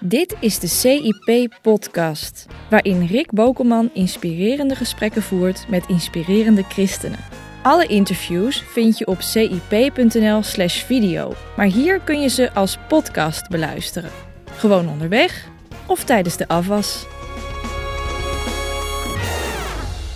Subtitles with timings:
[0.00, 7.18] Dit is de CIP-podcast, waarin Rick Bokelman inspirerende gesprekken voert met inspirerende christenen.
[7.62, 14.10] Alle interviews vind je op cip.nl/slash video, maar hier kun je ze als podcast beluisteren.
[14.56, 15.48] Gewoon onderweg
[15.86, 17.06] of tijdens de afwas.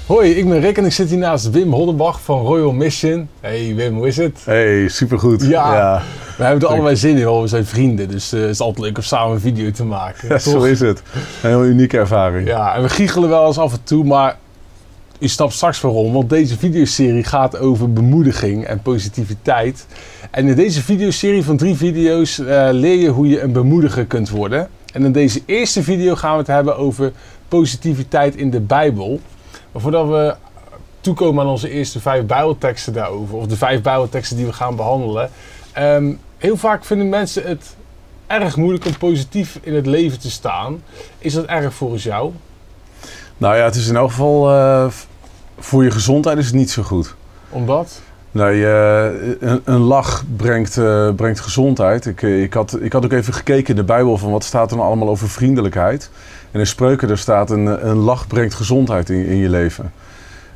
[0.06, 3.28] Hoi, ik ben Rick en ik zit hier naast Wim Hoddenbach van Royal Mission.
[3.40, 4.42] Hey Wim, hoe is het?
[4.44, 5.46] Hey, supergoed.
[5.46, 6.02] Ja,
[6.36, 8.08] we hebben er allebei zin in, want we zijn vrienden.
[8.08, 10.28] Dus eh, het is altijd leuk om samen een video te maken.
[10.28, 11.02] Ja, zo is het.
[11.42, 12.48] Een heel unieke ervaring.
[12.48, 14.36] Ja, en we giechelen wel eens af en toe, maar
[15.18, 16.12] je snapt straks waarom.
[16.12, 19.86] Want deze videoserie gaat over bemoediging en positiviteit.
[20.30, 24.30] En in deze videoserie van drie video's eh, leer je hoe je een bemoediger kunt
[24.30, 24.68] worden.
[24.92, 27.12] En in deze eerste video gaan we het hebben over
[27.48, 29.20] positiviteit in de Bijbel.
[29.72, 30.34] Maar voordat we
[31.00, 35.30] toekomen aan onze eerste vijf Bijbelteksten daarover, of de vijf Bijbelteksten die we gaan behandelen.
[35.72, 36.12] ehm,
[36.46, 37.76] heel vaak vinden mensen het
[38.26, 40.82] erg moeilijk om positief in het leven te staan.
[41.18, 42.32] Is dat erg volgens jou?
[43.36, 44.86] Nou ja, het is in elk geval eh,
[45.58, 47.14] voor je gezondheid is het niet zo goed.
[47.50, 48.00] Omdat?
[48.30, 52.06] Nou, je, een, een lach brengt, eh, brengt gezondheid.
[52.06, 54.70] Ik, eh, ik, had, ik had ook even gekeken in de Bijbel van wat staat
[54.70, 56.10] er nou allemaal over vriendelijkheid.
[56.50, 59.92] En in Spreuken er staat een, een lach brengt gezondheid in, in je leven.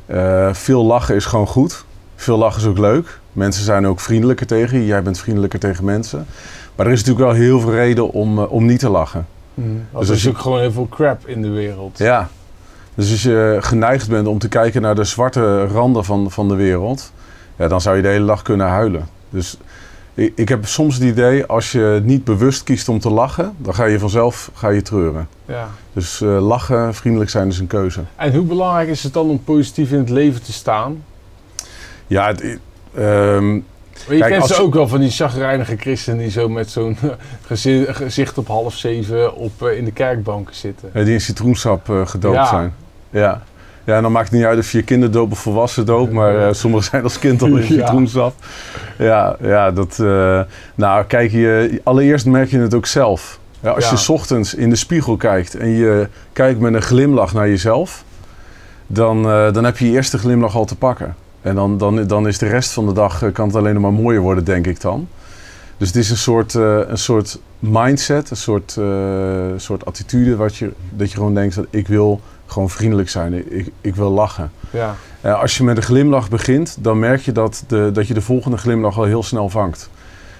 [0.05, 1.85] Eh, veel lachen is gewoon goed.
[2.21, 3.19] Veel lachen is ook leuk.
[3.33, 4.85] Mensen zijn ook vriendelijker tegen je.
[4.85, 6.25] Jij bent vriendelijker tegen mensen.
[6.75, 9.25] Maar er is natuurlijk wel heel veel reden om, eh, om niet te lachen.
[9.53, 11.97] Want Dus er als is je- ook gewoon heel veel crap in de wereld.
[11.97, 12.29] Ja.
[12.95, 16.55] Dus als je geneigd bent om te kijken naar de zwarte randen van, van de
[16.55, 17.11] wereld,
[17.55, 19.07] ja, dan zou je de hele dag kunnen huilen.
[19.29, 19.57] Dus
[20.13, 23.73] ik, ik heb soms het idee, als je niet bewust kiest om te lachen, dan
[23.75, 25.27] ga je vanzelf ga je treuren.
[25.45, 25.67] Ja.
[25.93, 28.01] Dus eh, lachen, vriendelijk zijn is een keuze.
[28.15, 31.03] En hoe belangrijk is het dan om positief in het leven te staan?
[32.11, 32.57] Ja, het,
[32.95, 33.53] ehm,
[34.07, 36.69] Maar je Kijk, kent ze je- ook wel van die chagrijnige christenen die zo met
[36.69, 36.97] zo'n
[37.47, 40.89] gezi- gezicht op half zeven op, eh, in de kerkbanken zitten.
[40.93, 42.45] die in citroensap eh, gedoopt Ja.
[42.45, 42.73] zijn.
[43.09, 43.41] Ja.
[43.83, 46.47] Ja, en dan maakt het niet uit of je je kinderdoop of volwassen doop, maar
[46.47, 47.67] eh, sommigen zijn als kind al in Ja.
[47.67, 48.33] citroensap.
[48.97, 49.97] Ja, ja, dat...
[50.75, 53.39] nou, kijk, je, allereerst merk je het ook zelf.
[53.59, 57.33] Ja, als je 's ochtends in de spiegel kijkt en je kijkt met een glimlach
[57.33, 58.03] naar jezelf,
[58.87, 61.15] dan, dan heb je je eerste glimlach al te pakken.
[61.41, 63.83] En dan, dan, dan is de rest van de dag, eh, kan het alleen nog
[63.83, 65.07] maar mooier worden, denk ik dan.
[65.77, 70.55] Dus het is een soort, eh, een soort mindset, een soort, eh, soort attitude, wat
[70.55, 74.51] je, dat je gewoon denkt dat ik wil gewoon vriendelijk zijn, ik, ik wil lachen.
[74.69, 74.95] Ja.
[75.33, 78.57] Als je met een glimlach begint, dan merk je dat, de, dat je de volgende
[78.57, 79.89] glimlach al heel snel vangt.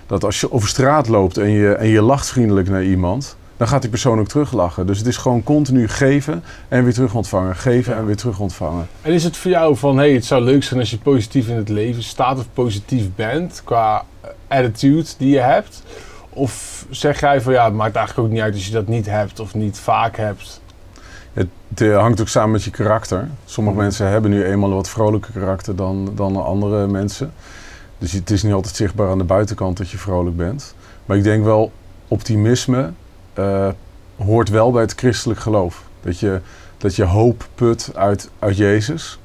[0.08, 3.70] Dat als je over straat loopt en je, en je lacht vriendelijk naar iemand, dan
[3.70, 4.88] gaat die persoon ook teruglachen.
[4.88, 7.56] Dus het is gewoon continu geven en weer terug ontvangen.
[7.56, 8.00] Geven Ja.
[8.00, 8.88] en weer terug ontvangen.
[9.02, 11.56] En is het voor jou van, hey, het zou leuk zijn als je positief in
[11.56, 15.84] het leven staat of positief bent qua eh, attitude die je hebt?
[16.30, 19.06] Of zeg jij van, ja, het maakt eigenlijk ook niet uit als je dat niet
[19.06, 20.62] hebt of niet vaak hebt?
[21.34, 23.30] Het eh, hangt ook samen met je karakter.
[23.46, 27.34] Sommige mensen hebben nu eenmaal een wat vrolijker karakter dan, dan andere mensen.
[27.98, 30.76] Dus het is niet altijd zichtbaar aan de buitenkant dat je vrolijk bent.
[31.06, 31.72] Maar ik denk wel,
[32.08, 32.92] optimisme
[33.34, 33.68] eh,
[34.18, 35.84] hoort wel bij het christelijk geloof.
[36.02, 36.42] Dat je,
[36.78, 39.20] dat je hoop put uit, uit Jezus.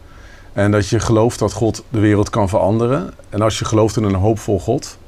[0.52, 3.14] En dat je gelooft dat God de wereld kan veranderen.
[3.28, 4.98] En als je gelooft in een hoopvol God,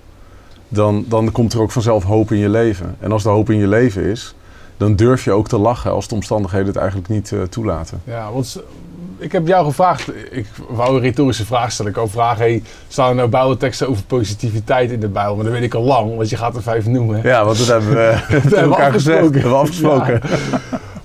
[0.69, 2.97] dan, dan komt er ook vanzelf hoop in je leven.
[3.01, 4.35] En als er hoop in je leven is,
[4.77, 8.01] dan durf je ook te lachen als de omstandigheden het eigenlijk niet eh, toelaten.
[8.05, 8.63] Ja, want
[9.19, 11.91] ik heb jou gevraagd, ik wou een retorische vraag stellen.
[11.91, 15.35] Ik wou vragen, hey, staan er nou Bijbelteksten over positiviteit in de Bijbel?
[15.35, 17.21] Maar dat weet ik al lang, want je gaat er vijf noemen.
[17.23, 19.19] Ja, want dat hebben we, dat hebben elkaar gezegd.
[19.23, 19.33] afgesproken.
[19.33, 20.21] Dat hebben we afgesproken.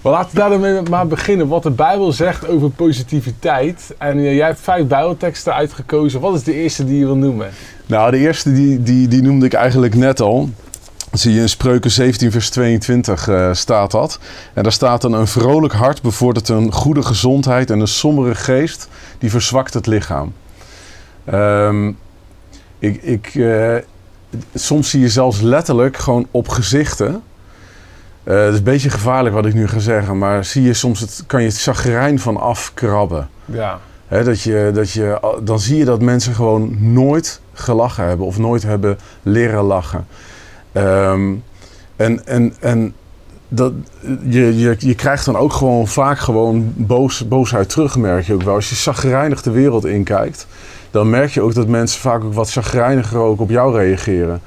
[0.01, 1.47] Maar laten we daar dan mee- maar beginnen.
[1.47, 3.93] Wat de Bijbel zegt over positiviteit.
[3.97, 6.19] En eh, jij hebt vijf Bijbelteksten uitgekozen.
[6.19, 7.49] Wat is de eerste die je wil noemen?
[7.85, 10.49] Nou, de eerste die, die, die noemde ik eigenlijk net al.
[11.13, 14.19] Zie je in Spreuken 17 vers 22 eh, staat dat.
[14.53, 18.87] En daar staat dan een vrolijk hart bevordert een goede gezondheid en een sombere geest
[19.17, 20.33] die verzwakt het lichaam.
[21.25, 21.91] Ehm,
[22.79, 23.75] ik, ik, eh,
[24.53, 27.23] soms zie je zelfs letterlijk gewoon op gezichten.
[28.23, 30.99] eh, het is een beetje gevaarlijk wat ik nu ga zeggen, maar zie je soms
[30.99, 33.29] het, kan je het chagrijn van afkrabben.
[33.45, 33.79] Ja.
[34.07, 38.63] Dat je, dat je, dan zie je dat mensen gewoon nooit gelachen hebben of nooit
[38.63, 40.07] hebben leren lachen.
[40.73, 41.33] Ehm,
[41.95, 42.93] en en, en
[43.47, 43.73] dat,
[44.27, 48.41] je, je, je krijgt dan ook gewoon vaak gewoon boos, boosheid terug, merk je ook
[48.43, 48.55] wel.
[48.55, 50.47] Als je zagrijnig de wereld inkijkt,
[50.91, 54.41] dan merk je ook dat mensen vaak ook wat zagrijniger ook op jou reageren.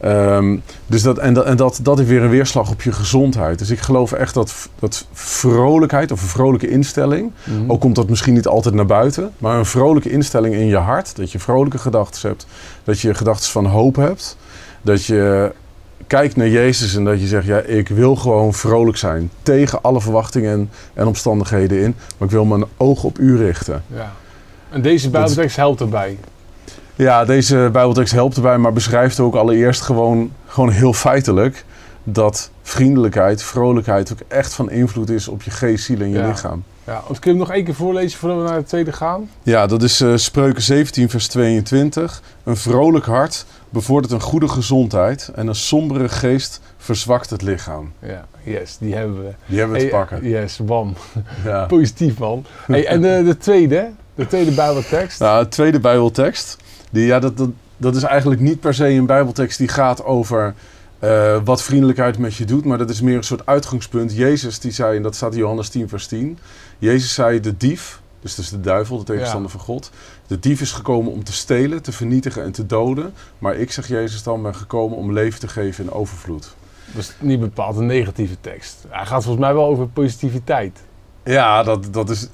[0.00, 0.56] Ehm,
[0.86, 3.58] dus dat, en dat, en dat, dat heeft weer een weerslag op je gezondheid.
[3.58, 7.70] Dus ik geloof echt dat, dat vrolijkheid of een vrolijke instelling, Mhm.
[7.70, 11.16] ook komt dat misschien niet altijd naar buiten, maar een vrolijke instelling in je hart,
[11.16, 12.46] dat je vrolijke gedachten hebt,
[12.84, 14.36] dat je gedachten van hoop hebt,
[14.82, 15.52] dat je
[16.06, 19.30] kijkt naar Jezus en dat je zegt, ja, ik wil gewoon vrolijk zijn.
[19.42, 21.94] Tegen alle verwachtingen en, en omstandigheden in.
[22.18, 23.82] Maar ik wil mijn oog op u richten.
[23.94, 24.12] Ja.
[24.70, 26.18] En deze Bijbeltekst helpt erbij.
[26.94, 31.64] Ja, deze Bijbeltekst helpt erbij, maar beschrijft ook allereerst gewoon, gewoon heel feitelijk
[32.04, 36.26] dat vriendelijkheid, vrolijkheid ook echt van invloed is op je geest, ziel en je Ja.
[36.28, 36.64] lichaam.
[36.86, 39.30] Ja, want kun je hem nog één keer voorlezen voordat we naar de tweede gaan?
[39.42, 42.22] Ja, dat is eh, Spreuken 17, vers 22.
[42.44, 47.92] Een vrolijk hart bevordert een goede gezondheid en een sombere geest verzwakt het lichaam.
[47.98, 49.34] Ja, yes, die hebben we.
[49.46, 50.28] Die hebben we te pakken.
[50.28, 50.94] Yes, bam.
[51.44, 51.66] Ja.
[51.76, 52.44] Positief man.
[52.66, 55.20] Hey, en de, de tweede, de tweede Bijbeltekst.
[55.20, 56.56] Nou, de tweede Bijbeltekst,
[56.90, 60.54] die, ja, dat, dat, dat is eigenlijk niet per se een Bijbeltekst die gaat over
[60.98, 64.16] eh, wat vriendelijkheid met je doet, maar dat is meer een soort uitgangspunt.
[64.16, 66.38] Jezus die zei, en dat staat in Johannes 10, vers 10.
[66.78, 69.90] Jezus zei: De dief, dus dat is de duivel, de tegenstander van God.
[70.26, 73.12] De dief is gekomen om te stelen, te vernietigen en te doden.
[73.38, 76.54] Maar ik, zeg Jezus dan, ben gekomen om leven te geven in overvloed.
[76.92, 78.76] Dat is niet bepaald een negatieve tekst.
[78.88, 80.80] Hij gaat volgens mij wel over positiviteit.
[81.24, 82.28] Ja, dat, dat is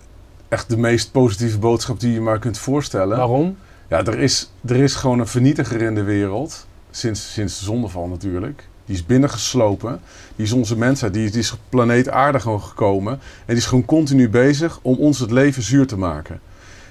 [0.48, 3.16] echt de meest positieve boodschap die je maar kunt voorstellen.
[3.16, 3.56] Waarom?
[3.88, 6.66] Ja, er is, er is gewoon een vernietiger in de wereld.
[6.90, 8.68] Sinds, sinds de zondeval natuurlijk.
[8.84, 10.00] Die is binnengeslopen.
[10.36, 11.14] Die is onze mensheid.
[11.14, 13.12] Die, die is planeet aarde gewoon gekomen.
[13.12, 16.40] En die is gewoon continu bezig om ons het leven zuur te maken.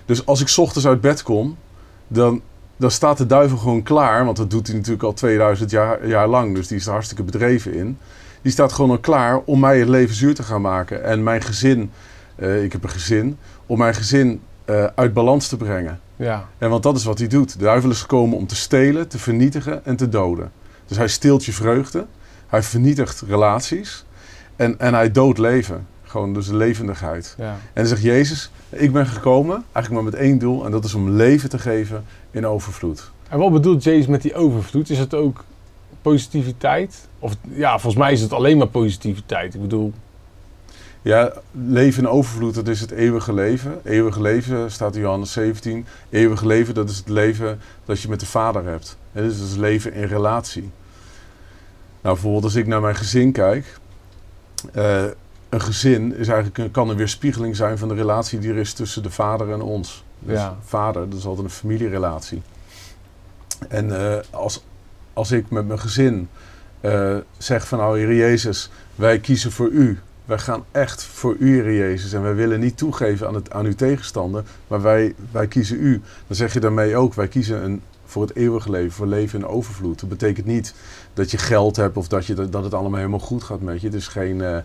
[0.06, 1.58] Dus als ik ochtends uit bed kom,
[2.08, 2.42] dan,
[2.78, 4.26] dan staat de duivel gewoon klaar.
[4.26, 6.56] Want dat doet hij natuurlijk al 2000 jaar, jaar lang.
[6.56, 7.98] Dus die is er hartstikke bedreven in.
[8.42, 11.04] Die staat gewoon al klaar om mij het leven zuur te gaan maken.
[11.04, 11.92] En mijn gezin,
[12.36, 16.00] eh, ik heb een gezin, om mijn gezin eh, uit balans te brengen.
[16.26, 17.60] Ja, En want dat is wat hij doet.
[17.60, 20.52] De duivel is gekomen om te stelen, te vernietigen en te doden.
[20.86, 22.06] Dus hij steelt je vreugde,
[22.48, 24.06] hij vernietigt relaties
[24.56, 25.88] en, en hij doodt leven.
[26.04, 27.36] Gewoon dus de levendigheid.
[27.38, 27.52] ja.
[27.52, 30.94] En dan zegt Jezus, ik ben gekomen eigenlijk maar met één doel en dat is
[30.94, 33.12] om leven te geven in overvloed.
[33.30, 34.90] En wat bedoelt Jezus met die overvloed?
[34.90, 35.44] Is het ook
[36.02, 37.08] positiviteit?
[37.20, 39.54] Of ja, volgens mij is het alleen maar positiviteit.
[39.54, 39.94] Ik bedoel,
[41.02, 43.80] Ja, leven in overvloed, dat is het eeuwige leven.
[43.84, 45.86] Eeuwige leven staat in Johannes 17.
[46.10, 48.98] Eeuwige leven, dat is het leven dat je met de Vader hebt.
[49.12, 50.70] En dus dat is leven in relatie.
[52.02, 53.78] Nou, bijvoorbeeld als ik naar mijn gezin kijk.
[54.74, 55.04] eh,
[55.50, 59.04] een gezin is eigenlijk, kan een weerspiegeling zijn van de relatie die er is tussen
[59.04, 60.04] de vader en ons.
[60.20, 60.58] Dus Ja.
[60.66, 62.42] vader, dat is altijd een familierelatie.
[63.68, 64.64] En eh, als,
[65.14, 66.30] als ik met mijn gezin
[66.82, 70.00] eh, zeg van nou, Heer Jezus, wij kiezen voor u.
[70.30, 72.14] Wij gaan echt voor u, Heer Jezus.
[72.14, 76.02] En wij willen niet toegeven aan, het, aan uw tegenstander, maar wij, wij kiezen u.
[76.28, 79.46] Dan zeg je daarmee ook, wij kiezen een, voor het eeuwige leven, voor leven in
[79.46, 80.00] overvloed.
[80.00, 80.74] Dat betekent niet
[81.14, 83.88] dat je geld hebt of dat, je, dat het allemaal helemaal goed gaat met je.
[83.88, 84.58] Het is geen eh,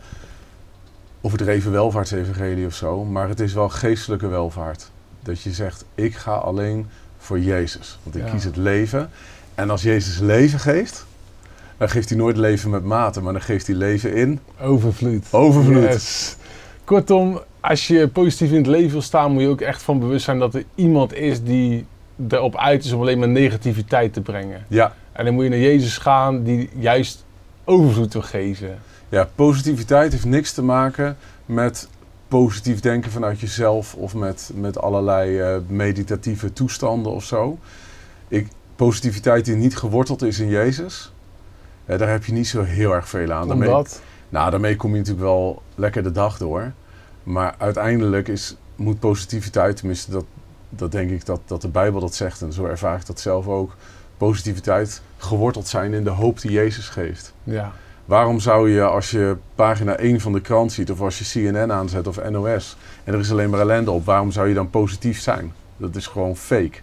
[1.20, 4.90] overdreven welvaartsevangelie of zo, maar het is wel geestelijke welvaart.
[5.22, 6.87] Dat je zegt, ik ga alleen
[7.19, 7.99] voor Jezus.
[8.02, 8.31] Want ik Ja.
[8.31, 9.10] kies het leven.
[9.55, 11.06] En als Jezus leven geeft,
[11.78, 15.26] dan geeft hij nooit leven met mate, maar dan geeft hij leven in overvloed.
[15.30, 15.82] overvloed.
[15.82, 16.36] Yes.
[16.84, 20.24] Kortom, als je positief in het leven wil staan, moet je ook echt van bewust
[20.24, 21.86] zijn dat er iemand is die
[22.28, 24.64] erop uit is om alleen maar negativiteit te brengen.
[24.68, 27.24] Ja, En dan moet je naar Jezus gaan die juist
[27.64, 28.78] overvloed wil geven.
[29.08, 31.16] ja, positiviteit heeft niks te maken
[31.46, 31.88] met
[32.28, 37.58] positief denken vanuit jezelf of met, met allerlei eh, meditatieve toestanden of zo.
[38.28, 41.12] Ik, positiviteit die niet geworteld is in Jezus,
[41.86, 43.48] eh, daar heb je niet zo heel erg veel aan.
[43.48, 46.72] Daarmee- Omdat, Nou, daarmee kom je natuurlijk wel lekker de dag door.
[47.22, 50.24] Maar uiteindelijk is, moet positiviteit, tenminste dat,
[50.69, 53.48] dat denk ik dat, dat de Bijbel dat zegt en zo ervaar ik dat zelf
[53.48, 53.76] ook,
[54.17, 57.32] positiviteit geworteld zijn in de hoop die Jezus geeft.
[57.44, 57.72] ja,
[58.05, 61.72] Waarom zou je als je pagina 1 van de krant ziet of als je CNN
[61.72, 65.20] aanzet of NOS en er is alleen maar ellende op, waarom zou je dan positief
[65.20, 65.53] zijn?
[65.76, 66.79] Dat is gewoon fake.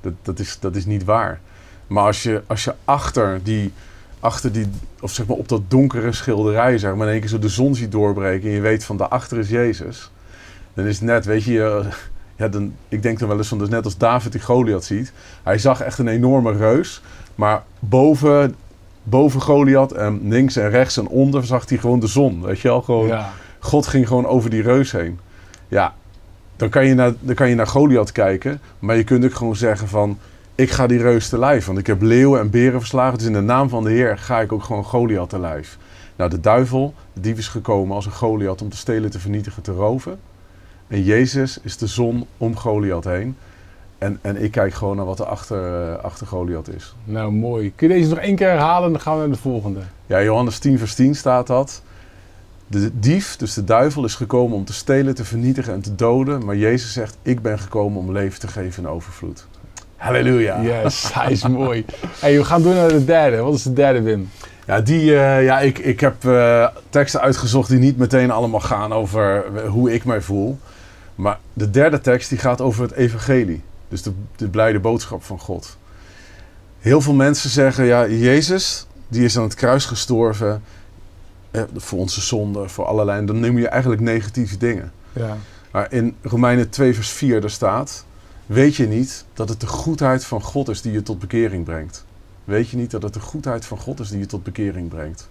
[0.00, 1.40] Dat, dat, is, dat is niet waar.
[1.86, 3.72] Maar als je, als je achter die,
[4.20, 4.66] achter die,
[5.00, 7.74] of zeg maar op dat donkere schilderij, zeg maar, in één keer zo de zon
[7.74, 10.10] ziet doorbreken en je weet van daarachter is Jezus,
[10.74, 11.84] dan is het net, weet je,
[12.36, 15.12] ja, dan, ik denk dan wel eens van, is net als David die Goliath ziet.
[15.42, 17.02] Hij zag echt een enorme reus,
[17.34, 18.54] maar boven,
[19.02, 22.68] boven Goliath en links en rechts en onder zag hij gewoon de zon, weet je
[22.68, 23.06] wel, gewoon...
[23.06, 25.18] ja, God ging gewoon over die reus heen.
[25.68, 25.94] Ja,
[26.56, 28.60] dan kan je naar, dan kan je naar Goliath kijken.
[28.78, 30.18] Maar je kunt ook gewoon zeggen van...
[30.60, 31.66] Ik ga die reus te lijf.
[31.66, 33.18] Want ik heb leeuwen en beren verslagen.
[33.18, 35.78] Dus in de naam van de Heer ga ik ook gewoon Goliath te lijf.
[36.16, 39.62] Nou, de duivel, de dief is gekomen als een Goliath om te stelen, te vernietigen,
[39.62, 40.18] te roven.
[40.88, 43.36] En Jezus is de zon om Goliath heen.
[43.98, 46.94] En, en ik kijk gewoon naar wat er achter, eh, achter Goliath is.
[47.04, 47.72] nou mooi.
[47.74, 49.80] Kun je deze nog één keer herhalen en dan gaan we naar de volgende.
[50.06, 51.82] Ja, Johannes 10 vers 10 staat dat.
[52.66, 56.44] De dief, dus de duivel, is gekomen om te stelen, te vernietigen en te doden.
[56.44, 59.46] Maar Jezus zegt, ik ben gekomen om leven te geven in overvloed.
[60.00, 60.60] Halleluja.
[60.62, 61.84] Yes, hij is mooi.
[62.18, 63.36] Hey, we gaan door naar de derde.
[63.36, 64.30] Wat is de derde, Wim?
[64.66, 68.92] Ja, die, eh, ja ik, ik heb eh, teksten uitgezocht die niet meteen allemaal gaan
[68.92, 70.58] over hoe ik mij voel.
[71.14, 73.62] Maar de derde tekst die gaat over het evangelie.
[73.88, 75.76] Dus de, de blijde boodschap van God.
[76.78, 80.62] Heel veel mensen zeggen, ja, Jezus, die is aan het kruis gestorven
[81.50, 83.18] eh, voor onze zonde, voor allerlei.
[83.18, 84.92] En dan neem je eigenlijk negatieve dingen.
[85.12, 85.36] Ja.
[85.70, 88.04] Maar in Romeinen 2 vers 4 daar staat...
[88.50, 92.04] Weet je niet dat het de goedheid van God is die je tot bekering brengt?
[92.44, 95.28] Weet je niet dat het de goedheid van God is die je tot bekering brengt?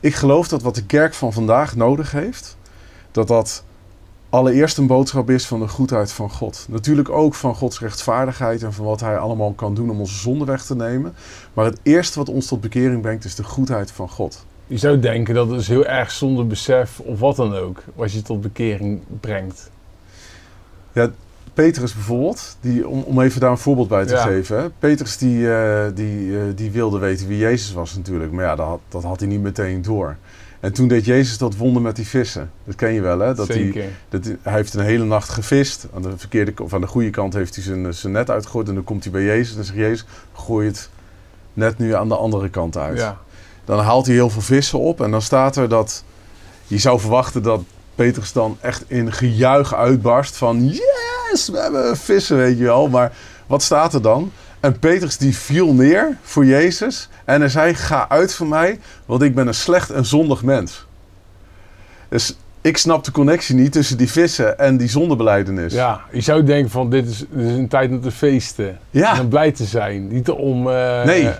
[0.00, 2.56] Ik geloof dat wat de kerk van vandaag nodig heeft...
[3.10, 3.64] dat dat
[4.28, 6.66] allereerst een boodschap is van de goedheid van God.
[6.70, 10.44] Natuurlijk ook van Gods rechtvaardigheid en van wat Hij allemaal kan doen om onze zonde
[10.44, 11.14] weg te nemen.
[11.52, 14.44] Maar het eerste wat ons tot bekering brengt is de goedheid van God.
[14.66, 18.12] Je zou denken dat het is heel erg zonder besef of wat dan ook, wat
[18.12, 19.70] je tot bekering brengt.
[21.54, 24.22] Petrus bijvoorbeeld, die, om, om even daar een voorbeeld bij te Ja.
[24.22, 24.58] geven.
[24.58, 24.70] Hè.
[24.70, 28.32] Petrus die, eh, die, eh, die wilde weten wie Jezus was natuurlijk.
[28.32, 30.16] Maar ja, dat had, dat had hij niet meteen door.
[30.60, 32.50] En toen deed Jezus dat wonder met die vissen.
[32.64, 33.34] Dat ken je wel hè?
[33.34, 35.86] Dat hij, dat, hij heeft een hele nacht gevist.
[35.94, 38.68] Aan de, verkeerde, of aan de goede kant heeft hij zijn, zijn net uitgegooid.
[38.68, 40.88] En dan komt hij bij Jezus en zegt Jezus, gooi het
[41.52, 42.98] net nu aan de andere kant uit.
[42.98, 43.18] Ja.
[43.64, 46.04] Dan haalt hij heel veel vissen op en dan staat er dat...
[46.66, 47.62] Je zou verwachten dat
[47.94, 50.64] Petrus dan echt in gejuich uitbarst van...
[51.34, 52.88] Yes, we hebben vissen, weet je wel.
[52.88, 53.12] Maar
[53.46, 54.32] wat staat er dan?
[54.60, 57.74] En Petrus die viel neer voor Jezus en hij zei...
[57.74, 60.86] Ga uit van mij, want ik ben een slecht en zondig mens.
[62.08, 65.72] Dus ik snap de connectie niet tussen die vissen en die zondebeleidenis.
[65.72, 68.78] ja, je zou denken van dit is, dit is een tijd om te feesten.
[68.90, 69.14] Ja.
[69.14, 70.08] En om blij te zijn.
[70.08, 71.30] Niet om eh, Nee,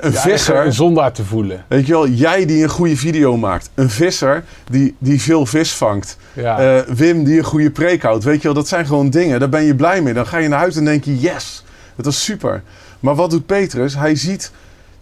[0.00, 0.66] een ja, visser...
[0.66, 1.64] een zondaar te voelen.
[1.68, 3.70] Weet je wel, jij die een goede video maakt.
[3.74, 6.16] Een visser die, die veel vis vangt.
[6.32, 6.58] Ja.
[6.58, 8.24] Eh, Wim die een goede preek houdt.
[8.24, 9.40] Weet je wel, dat zijn gewoon dingen.
[9.40, 10.14] Daar ben je blij mee.
[10.14, 11.64] Dan ga je naar huis en denk je, yes,
[11.96, 12.62] dat was super.
[13.00, 13.94] Maar wat doet Petrus?
[13.94, 14.50] Hij ziet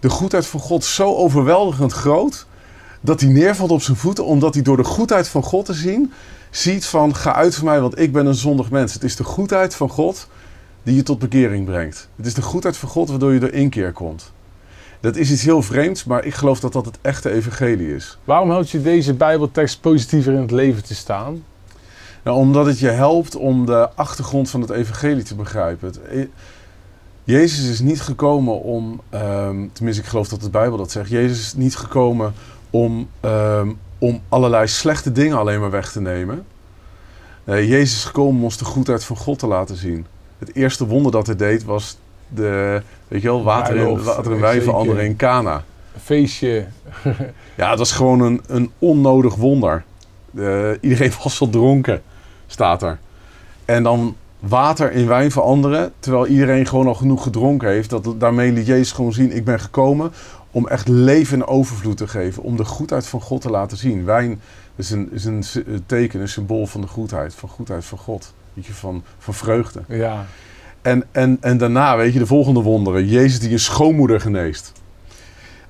[0.01, 2.47] de goedheid van God zo overweldigend groot...
[3.01, 4.25] dat hij neervalt op zijn voeten...
[4.25, 6.13] omdat hij door de goedheid van God te zien...
[6.51, 8.93] ziet van, ga uit van mij, want ik ben een zondig mens.
[8.93, 10.29] Het is de goedheid van God
[10.83, 12.09] die je tot bekering brengt.
[12.17, 14.33] Het is de goedheid van God waardoor je er inkeer komt.
[15.05, 18.19] Dat is iets heel vreemds, maar ik geloof dat dat het echte evangelie is.
[18.25, 21.45] Waarom helpt je deze Bijbeltekst positiever in het leven te staan?
[22.23, 25.89] Nou, omdat het je helpt om de achtergrond van het evangelie te begrijpen.
[25.89, 26.29] Het, e-
[27.25, 31.41] Jezus is niet gekomen om, ehm, tenminste ik geloof dat de Bijbel dat zegt, Jezus
[31.41, 32.35] is niet gekomen
[32.71, 36.45] om, ehm, om allerlei slechte dingen alleen maar weg te nemen.
[37.45, 40.07] Nee, Jezus is gekomen om ons de goedheid van God te laten zien.
[40.39, 41.97] Het eerste wonder dat hij deed was
[42.29, 45.65] de, weet je wel, water in, water in veranderen in Cana.
[46.03, 46.67] Feestje.
[47.57, 49.85] Ja, het was gewoon een, een onnodig wonder.
[50.81, 52.03] Iedereen was al dronken,
[52.47, 52.99] staat er.
[53.65, 57.91] En dan water in wijn veranderen, terwijl iedereen gewoon al genoeg gedronken heeft.
[57.91, 60.13] Dat, daarmee liet Jezus gewoon zien, ik ben gekomen
[60.51, 62.43] om echt leven in overvloed te geven.
[62.43, 64.05] Om de goedheid van God te laten zien.
[64.05, 64.41] Wijn
[64.77, 65.45] is een, is een
[65.87, 67.35] teken, een symbool van de goedheid.
[67.35, 68.35] Van goedheid van God.
[68.53, 69.83] Weet je, van, van vreugde.
[69.89, 70.27] Ja.
[70.85, 73.09] En, en, en daarna, weet je, de volgende wonderen.
[73.09, 74.73] Jezus die een schoonmoeder geneest.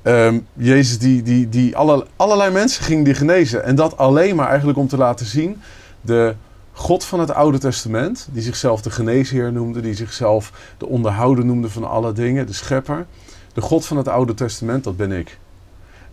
[0.02, 3.64] Ehm, Jezus die, die, die alle, allerlei mensen ging die genezen.
[3.64, 5.60] En dat alleen maar eigenlijk om te laten zien...
[6.00, 6.34] de
[6.72, 8.28] God van het Oude Testament...
[8.32, 9.80] die zichzelf de geneesheer noemde...
[9.80, 12.46] die zichzelf de onderhouder noemde van alle dingen...
[12.46, 13.06] de schepper.
[13.52, 15.38] De God van het Oude Testament, dat ben ik.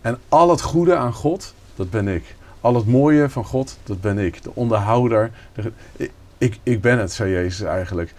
[0.00, 2.34] En al het goede aan God, dat ben ik.
[2.60, 4.42] Al het mooie van God, dat ben ik.
[4.42, 5.30] De onderhouder.
[5.54, 8.14] de- ik, ik, ik ben het, zei Jezus eigenlijk.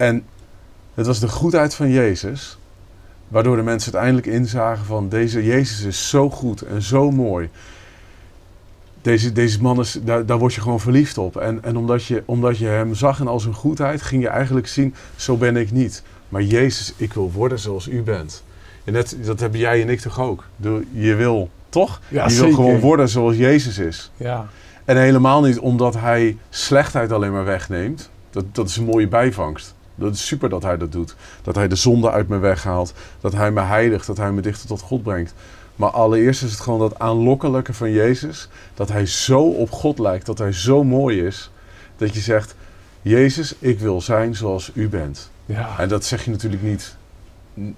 [0.00, 0.24] En
[0.94, 2.58] het was de goedheid van Jezus,
[3.28, 7.48] waardoor de mensen uiteindelijk inzagen van deze Jezus is zo goed en zo mooi.
[9.02, 11.36] Deze, deze man is, daar, daar word je gewoon verliefd op.
[11.36, 14.66] En, en omdat, je, omdat je hem zag en al zijn goedheid, ging je eigenlijk
[14.66, 16.02] zien, zo ben ik niet.
[16.28, 18.44] Maar Jezus, ik wil worden zoals u bent.
[18.84, 20.44] En net, dat hebben jij en ik toch ook.
[20.92, 22.00] Je wil, toch?
[22.08, 22.54] Ja, je wil zeker.
[22.54, 24.10] gewoon worden zoals Jezus is.
[24.16, 24.46] Ja.
[24.84, 28.10] En helemaal niet omdat hij slechtheid alleen maar wegneemt.
[28.30, 29.74] Dat, dat is een mooie bijvangst.
[30.00, 31.16] Dat is super dat hij dat doet.
[31.42, 32.92] Dat hij de zonde uit me weghaalt.
[33.20, 34.06] Dat hij me heiligt.
[34.06, 35.34] Dat hij me dichter tot God brengt.
[35.76, 38.48] Maar allereerst is het gewoon dat aanlokkelijke van Jezus.
[38.74, 40.26] Dat hij zo op God lijkt.
[40.26, 41.50] Dat hij zo mooi is.
[41.96, 42.54] Dat je zegt,
[43.02, 45.30] Jezus, ik wil zijn zoals u bent.
[45.46, 45.78] Ja.
[45.78, 46.96] En dat zeg je natuurlijk niet,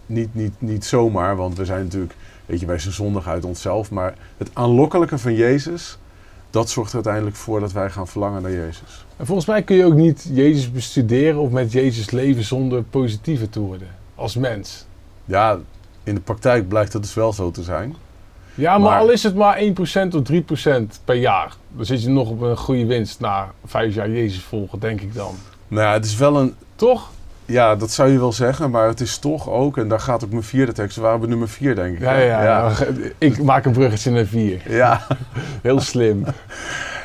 [0.07, 1.37] niet, niet, niet zomaar.
[1.37, 2.15] Want we zijn natuurlijk,
[2.47, 3.91] weet je, wij zijn zondig uit onszelf.
[3.91, 5.99] Maar het aanlokkelijke van Jezus,
[6.53, 9.05] dat zorgt er uiteindelijk voor dat wij gaan verlangen naar Jezus.
[9.17, 13.49] En volgens mij kun je ook niet Jezus bestuderen of met Jezus leven zonder positiever
[13.49, 13.89] te worden.
[14.15, 14.85] Als mens.
[15.25, 15.59] Ja,
[16.05, 17.95] in de praktijk blijkt dat dus wel zo te zijn.
[18.55, 21.57] Ja, maar, Maar- al is het maar 1% of 3% per jaar.
[21.77, 25.15] Dan zit je nog op een goede winst na vijf jaar Jezus volgen, denk ik
[25.15, 25.35] dan.
[25.69, 27.11] Nou ja, het is wel een, Toch?
[27.47, 30.31] Ja, dat zou je wel zeggen, maar het is toch ook, en daar gaat ook
[30.31, 32.01] mijn vierde tekst, we waren bij nummer vier denk ik.
[32.01, 32.73] Ja, ja, ja.
[33.19, 34.63] Ik maak een bruggetje naar vier.
[34.69, 35.07] ja.
[35.63, 36.25] Heel slim.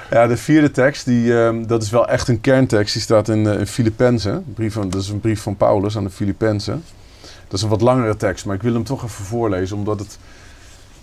[0.10, 2.94] Ja, de vierde tekst, die, ehm, dat is wel echt een kerntekst.
[2.94, 4.44] Die staat in, uh, in Filippenzen.
[4.54, 6.84] Brief van, dat is een brief van Paulus aan de Filippenzen.
[7.22, 9.78] Dat is een wat langere tekst, maar ik wil hem toch even voorlezen.
[9.78, 10.18] Omdat het,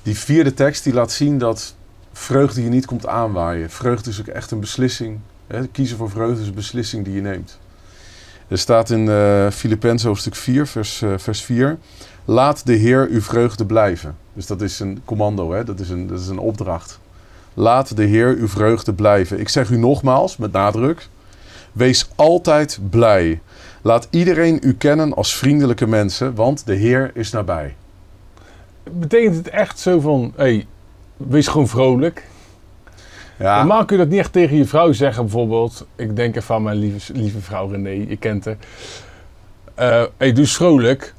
[0.03, 1.75] die vierde tekst die laat zien dat
[2.13, 3.71] vreugde je niet komt aanwaaien.
[3.71, 5.19] Vreugde is ook echt een beslissing.
[5.47, 5.67] Hè?
[5.67, 7.59] Kiezen voor vreugde is een beslissing die je neemt.
[8.49, 11.79] Er staat in uh, Filippenzen hoofdstuk 4, vers, uh, vers 4.
[12.25, 14.17] Laat de Heer uw vreugde blijven.
[14.33, 15.65] Dus dat is een commando, hè?
[15.65, 17.01] Dat, is een, dat is een opdracht.
[17.55, 19.41] Laat de Heer uw vreugde blijven.
[19.41, 21.09] Ik zeg u nogmaals, met nadruk.
[21.73, 23.41] Wees altijd blij.
[23.83, 27.77] Laat iedereen u kennen als vriendelijke mensen, want de Heer is nabij.
[28.91, 30.67] Betekent het echt zo van, hey,
[31.17, 32.29] wees gewoon vrolijk?
[33.39, 35.87] Ja, Normaal kun je dat niet echt tegen je vrouw zeggen, bijvoorbeeld.
[35.97, 38.57] Ik denk even aan mijn lieve, lieve vrouw René, je kent haar.
[39.75, 41.15] Eh hey, doe vrolijk.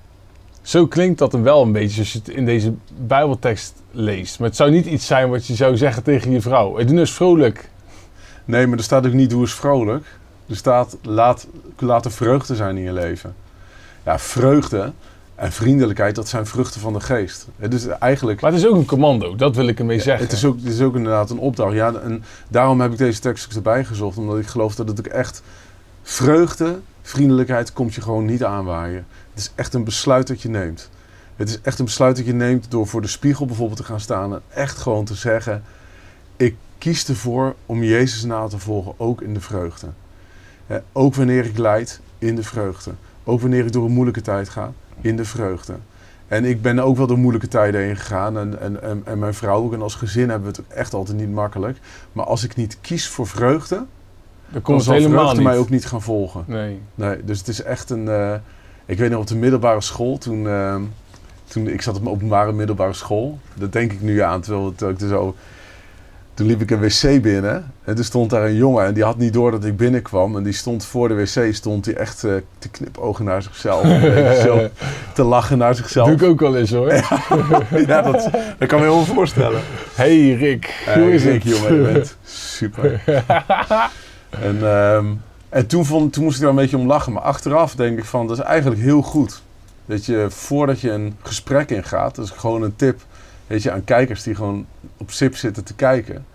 [0.62, 4.40] Zo klinkt dat dan wel een beetje als je het in deze Bijbeltekst leest.
[4.40, 6.76] Maar het zou niet iets zijn wat je zou zeggen tegen je vrouw.
[6.76, 7.70] Hey, doe eens vrolijk.
[8.46, 10.06] nee, maar er staat ook niet doe eens vrolijk.
[10.50, 11.48] Er staat laat,
[11.80, 13.36] laat er vreugde zijn in je leven.
[14.06, 14.92] Ja, vreugde
[15.36, 17.48] en vriendelijkheid, dat zijn vruchten van de geest.
[17.70, 18.42] Is eigenlijk...
[18.42, 20.26] Maar het is ook een commando, dat wil ik ermee zeggen.
[20.26, 21.74] Het is, ook, het is ook inderdaad een opdracht.
[21.74, 24.18] Ja, en daarom heb ik deze tekst ook erbij gezocht.
[24.18, 25.42] Omdat ik geloof dat het ook echt
[26.04, 29.06] vreugde, vriendelijkheid komt je gewoon niet aanwaaien.
[29.34, 30.90] Het is echt een besluit dat je neemt.
[31.36, 34.00] Het is echt een besluit dat je neemt door voor de spiegel bijvoorbeeld te gaan
[34.00, 34.34] staan.
[34.34, 35.64] En echt gewoon te zeggen,
[36.38, 39.88] ik kies ervoor om Jezus na te volgen, ook in de vreugde.
[40.92, 42.92] Ook wanneer ik lijd, in de vreugde.
[43.24, 45.74] Ook wanneer ik door een moeilijke tijd ga, in de vreugde.
[46.28, 48.38] En ik ben ook wel door moeilijke tijden heen gegaan.
[48.38, 49.74] En, en, en, en mijn vrouw ook.
[49.74, 51.78] En als gezin hebben we het ook echt altijd niet makkelijk.
[52.12, 53.88] Maar als ik niet kies voor vreugde, Dan
[54.50, 55.48] dan komt het zal helemaal vreugde niet.
[55.48, 56.44] mij ook niet gaan volgen.
[56.48, 56.80] Nee.
[56.96, 58.08] Nee, dus het is echt een...
[58.08, 58.34] eh,
[58.86, 60.76] ik weet nog op de middelbare school, toen, eh,
[61.48, 61.68] toen...
[61.68, 63.40] Ik zat op mijn openbare middelbare school.
[63.54, 65.36] Dat denk ik nu aan, terwijl, het, terwijl ik er zo...
[66.36, 69.18] Toen liep ik een wc binnen en toen stond daar een jongen en die had
[69.18, 70.36] niet door dat ik binnenkwam.
[70.38, 73.84] En die stond voor de wc, stond hij echt eh, te knipogen naar zichzelf.
[74.46, 74.68] Zo
[75.14, 76.08] te lachen naar zichzelf.
[76.08, 76.94] Doe ik ook wel eens hoor.
[77.88, 79.62] Ja, dat, dat kan me heel veel voorstellen.
[79.94, 81.58] Hey Rick, Eh, hoe is Rick, het?
[81.58, 83.02] jongen, je bent super.
[84.30, 85.06] en ehm,
[85.50, 87.14] en toen, vond, toen moest ik daar een beetje om lachen.
[87.14, 89.42] Maar achteraf denk ik van, dat is eigenlijk heel goed.
[89.86, 93.02] Dat je, voordat je een gesprek ingaat, dat is gewoon een tip...
[93.48, 94.66] Weet je, aan kijkers die gewoon
[94.98, 96.26] op SIP zitten te kijken.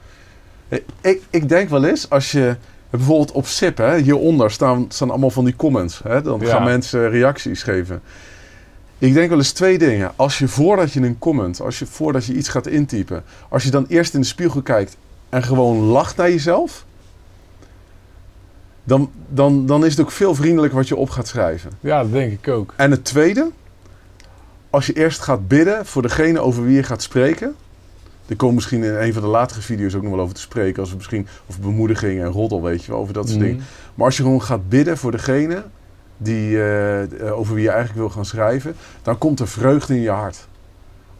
[1.00, 2.56] Ik, ik denk wel eens, als je...
[2.90, 6.00] Bijvoorbeeld op SIP, hè, hieronder staan, staan allemaal van die comments.
[6.04, 6.46] Hè, dan Ja.
[6.48, 8.02] gaan mensen reacties geven.
[8.98, 10.12] Ik denk wel eens twee dingen.
[10.16, 13.70] Als je voordat je een comment, als je voordat je iets gaat intypen, als je
[13.70, 14.96] dan eerst in de spiegel kijkt
[15.28, 16.84] en gewoon lacht naar jezelf,
[18.84, 21.70] dan, dan, dan is het ook veel vriendelijker wat je op gaat schrijven.
[21.80, 22.74] Ja, dat denk ik ook.
[22.76, 23.50] En het tweede,
[24.70, 27.54] als je eerst gaat bidden voor degene over wie je gaat spreken.
[28.26, 30.80] Er komen misschien in een van de latere video's ook nog wel over te spreken.
[30.80, 33.48] Als we misschien over bemoediging en roddel, weet je wel, over dat soort Mhm.
[33.48, 33.64] dingen.
[33.94, 35.64] Maar als je gewoon gaat bidden voor degene
[36.16, 40.00] die, eh, eh, over wie je eigenlijk wil gaan schrijven, dan komt er vreugde in
[40.00, 40.48] je hart.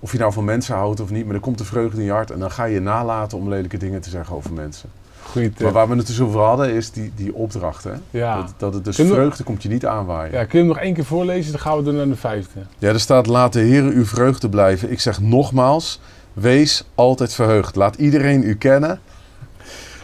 [0.01, 2.11] Of je nou van mensen houdt of niet, maar dan komt er vreugde in je
[2.11, 2.31] hart.
[2.31, 4.89] En dan ga je nalaten om lelijke dingen te zeggen over mensen.
[5.23, 5.61] Goeie tip.
[5.61, 7.85] Maar waar we het dus over hadden, is die, die opdracht.
[7.85, 7.93] Hè?
[8.11, 8.37] Ja.
[8.37, 10.33] Dat, dat het dus vreugde komt je niet aanwaaien.
[10.33, 11.53] ja, kun je hem nog één keer voorlezen?
[11.53, 12.61] Dan gaan we door naar de vijfde.
[12.79, 14.91] Ja, er staat: Laat de Heer uw vreugde blijven.
[14.91, 16.01] Ik zeg nogmaals:
[16.33, 17.77] wees altijd verheugd.
[17.77, 19.01] Laat iedereen u kennen.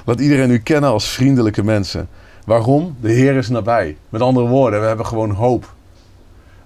[0.04, 2.08] Laat iedereen u kennen als vriendelijke mensen.
[2.44, 2.96] Waarom?
[3.00, 3.96] De Heer is nabij.
[4.08, 5.74] Met andere woorden, we hebben gewoon hoop.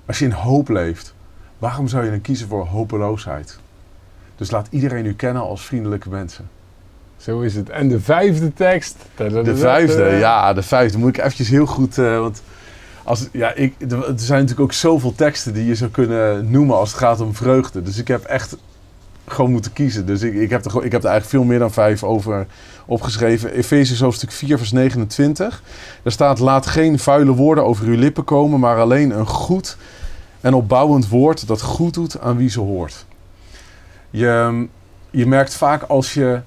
[0.06, 1.14] Als je in hoop leeft,
[1.58, 3.58] waarom zou je dan kiezen voor hopeloosheid?
[4.36, 6.48] Dus laat iedereen u kennen als vriendelijke mensen.
[7.20, 7.70] Zo is het.
[7.70, 8.96] En de vijfde tekst.
[9.16, 10.98] De vijfde, ja, de vijfde.
[10.98, 11.98] Moet ik eventjes heel goed...
[11.98, 12.42] eh, want
[13.04, 16.90] als, ja, ik, er zijn natuurlijk ook zoveel teksten die je zou kunnen noemen als
[16.90, 17.82] het gaat om vreugde.
[17.82, 18.56] Dus ik heb echt
[19.26, 20.06] gewoon moeten kiezen.
[20.06, 22.46] Dus ik, ik, heb, er, ik heb er eigenlijk veel meer dan vijf over
[22.86, 23.52] opgeschreven.
[23.52, 25.62] Efeziërs hoofdstuk 4 vers 29.
[26.02, 29.76] Daar staat, laat geen vuile woorden over uw lippen komen, maar alleen een goed
[30.40, 33.04] en opbouwend woord dat goed doet aan wie ze hoort.
[34.10, 34.66] Je,
[35.10, 36.40] je merkt vaak als je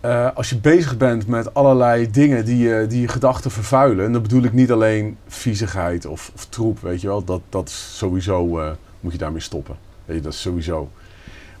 [0.00, 4.12] eh, als je bezig bent met allerlei dingen die je, die je gedachten vervuilen, en
[4.12, 8.58] dan bedoel ik niet alleen viezigheid of, of troep, weet je wel, dat, dat sowieso,
[8.58, 9.76] eh, moet je daarmee stoppen.
[10.04, 10.90] Weet je, dat is sowieso.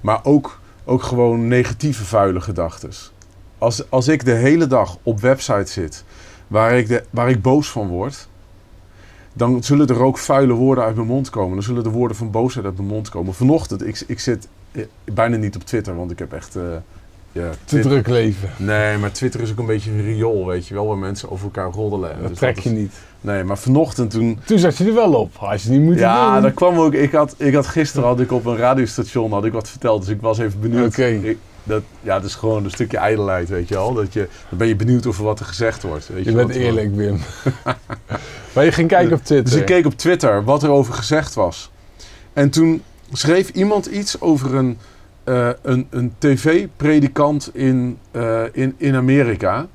[0.00, 2.90] Maar ook, ook gewoon negatieve vuile gedachten.
[3.58, 6.04] Als, als ik de hele dag op websites zit
[6.46, 8.28] waar ik, de, waar ik boos van word,
[9.32, 11.54] dan zullen er ook vuile woorden uit mijn mond komen.
[11.54, 13.34] Dan zullen de woorden van boosheid uit mijn mond komen.
[13.34, 16.56] Vanochtend, ik, ik zit eh, bijna niet op Twitter, want ik heb echt...
[17.38, 18.48] ja, te druk leven.
[18.56, 21.44] Nee, maar Twitter is ook een beetje een riool, weet je wel, waar mensen over
[21.44, 22.12] elkaar roddelen.
[22.12, 22.92] En Dat dus trek is- je niet.
[23.20, 24.38] Nee, maar vanochtend toen...
[24.44, 25.36] Toen zat je er wel op.
[25.38, 26.42] Als je niet moet Ja, doen.
[26.42, 26.94] dat kwam ook.
[26.94, 30.14] Ik had, ik had gisteren had ik op een radiostation had ik wat verteld, dus
[30.14, 30.86] ik was even benieuwd.
[30.86, 31.36] Oké.
[31.64, 33.94] Dat, ja, dat is gewoon een stukje ijdelheid, weet je wel.
[33.94, 36.08] Dat je, dan ben je benieuwd over wat er gezegd wordt.
[36.08, 37.18] Weet je, Je bent er- eerlijk, Wim.
[38.54, 39.50] maar je ging kijken op Twitter.
[39.50, 41.70] Dus ik keek op Twitter wat er over gezegd was.
[42.32, 44.78] En toen schreef iemand iets over een,
[45.28, 49.66] eh, een, een tv-predikant in, eh, in, in Amerika.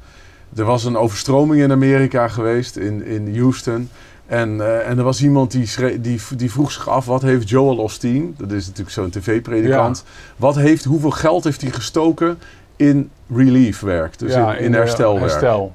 [0.56, 3.90] Er was een overstroming in Amerika geweest, in, in Houston.
[4.26, 7.78] En, eh, en er was iemand die, die, die vroeg zich af, wat heeft Joel
[7.78, 10.04] Osteen, dat is natuurlijk zo'n tv-predikant,
[10.38, 12.40] wat heeft, hoeveel geld heeft hij gestoken
[12.76, 15.32] in reliefwerk, dus ja, in, in herstelwerk.
[15.32, 15.74] herstel.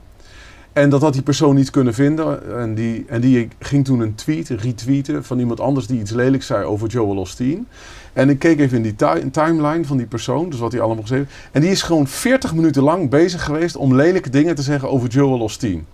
[0.72, 2.59] En dat had die persoon niet kunnen vinden.
[2.59, 6.46] En die, en die ging toen een tweet, retweeten van iemand anders die iets lelijks
[6.46, 7.66] zei over Joel Osteen.
[8.12, 11.02] En ik keek even in die ti- timeline van die persoon, dus wat hij allemaal
[11.02, 11.48] gezegd heeft.
[11.52, 15.09] En die is gewoon 40 minuten lang bezig geweest om lelijke dingen te zeggen over
[15.09, 15.87] Joel Osteen.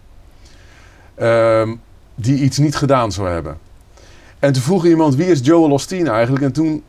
[1.15, 1.75] Ehm,
[2.15, 3.57] die iets niet gedaan zou hebben.
[4.45, 6.45] En toen vroeg iemand, wie is Joel Osteen eigenlijk?
[6.45, 6.83] En toen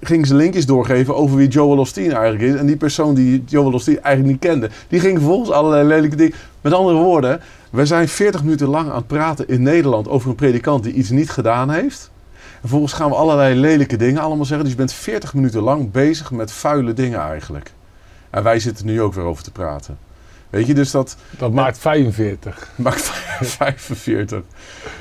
[0.00, 2.60] ging ze linkjes doorgeven over wie Joel Osteen eigenlijk is.
[2.60, 6.36] En die persoon die Joel Osteen eigenlijk niet kende, die ging vervolgens allerlei lelijke dingen...
[6.60, 7.40] Met andere woorden,
[7.70, 11.10] we zijn 40 minuten lang aan het praten in Nederland over een predikant die iets
[11.10, 12.10] niet gedaan heeft.
[12.32, 14.64] En vervolgens gaan we allerlei lelijke dingen allemaal zeggen.
[14.64, 17.72] Dus je bent 40 minuten lang bezig met vuile dingen eigenlijk.
[18.30, 19.98] En wij zitten nu ook weer over te praten.
[20.50, 22.72] Weet je, dus dat Dat maakt 45.
[22.76, 23.02] maakt
[23.40, 24.42] 45.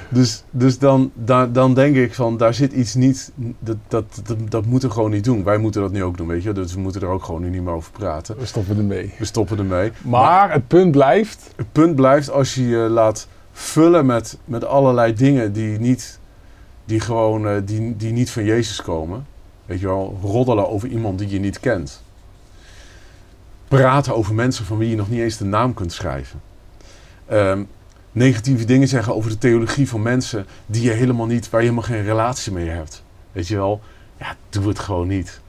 [0.10, 4.38] Dus, dus dan, dan, dan denk ik van, daar zit iets niet, dat, dat, dat,
[4.50, 5.44] dat moeten we gewoon niet doen.
[5.44, 6.52] Wij moeten dat nu ook doen, weet je.
[6.52, 8.38] Dus we moeten er ook gewoon nu niet meer over praten.
[8.38, 9.14] We stoppen ermee.
[9.18, 9.92] We stoppen ermee.
[10.02, 11.52] Maar het punt blijft.
[11.56, 16.20] Het punt blijft als je je laat vullen met, met allerlei dingen die niet,
[16.86, 19.26] die gewoon, eh, die, die niet van Jezus komen.
[19.66, 22.02] Weet je wel, roddelen over iemand die je niet kent.
[23.68, 26.42] Praten over mensen van wie je nog niet eens de naam kunt schrijven.
[27.26, 27.64] Ehm,
[28.12, 31.90] negatieve dingen zeggen over de theologie van mensen die je helemaal niet, waar je helemaal
[31.90, 33.04] geen relatie mee hebt.
[33.32, 33.82] Weet je wel,
[34.20, 35.40] ja, doe het gewoon niet.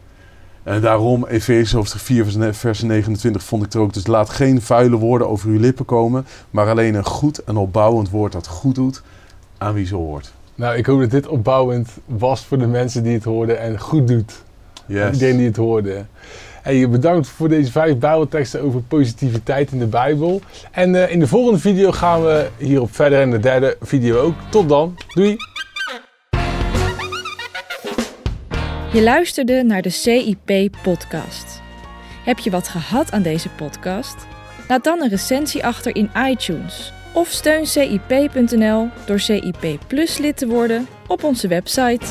[0.62, 3.92] En daarom, Efeze hoofdstuk 4, vers ne- vers 29, vond ik er ook.
[3.94, 8.10] Dus laat geen vuile woorden over uw lippen komen, maar alleen een goed en opbouwend
[8.10, 9.02] woord dat goed doet
[9.58, 10.32] aan wie ze hoort.
[10.54, 14.08] Nou, ik hoop dat dit opbouwend was voor de mensen die het hoorden en goed
[14.08, 14.42] doet.
[14.86, 15.12] Yes.
[15.12, 16.04] Iedereen die het hoorde.
[16.68, 20.40] Hey, bedankt voor deze vijf Bijbelteksten over positiviteit in de Bijbel.
[20.72, 24.34] En eh, in de volgende video gaan we hierop verder en de derde video ook.
[24.50, 24.96] Tot dan.
[25.14, 25.36] Doei!
[28.92, 31.60] Je luisterde naar de CIP-podcast.
[32.24, 34.16] Heb je wat gehad aan deze podcast?
[34.68, 36.92] Laat dan een recensie achter in iTunes.
[37.14, 42.06] Of steun CIP.nl door CIP Plus lid te worden op onze website.